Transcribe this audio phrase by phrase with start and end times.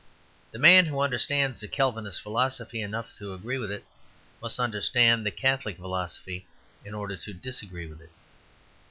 [0.49, 3.85] The man who understands the Calvinist philosophy enough to agree with it
[4.41, 6.47] must understand the Catholic philosophy
[6.83, 8.09] in order to disagree with it.